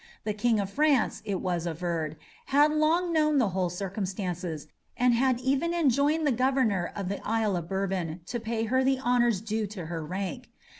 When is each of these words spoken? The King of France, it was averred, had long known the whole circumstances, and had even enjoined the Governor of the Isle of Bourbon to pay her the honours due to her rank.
The 0.23 0.33
King 0.33 0.59
of 0.59 0.67
France, 0.71 1.21
it 1.25 1.41
was 1.41 1.67
averred, 1.67 2.17
had 2.47 2.73
long 2.73 3.13
known 3.13 3.37
the 3.37 3.49
whole 3.49 3.69
circumstances, 3.69 4.65
and 4.97 5.13
had 5.13 5.39
even 5.41 5.75
enjoined 5.75 6.25
the 6.25 6.31
Governor 6.31 6.91
of 6.95 7.07
the 7.07 7.21
Isle 7.23 7.55
of 7.55 7.69
Bourbon 7.69 8.21
to 8.25 8.39
pay 8.39 8.63
her 8.63 8.83
the 8.83 8.97
honours 8.99 9.41
due 9.41 9.67
to 9.67 9.85
her 9.85 10.03
rank. 10.03 10.49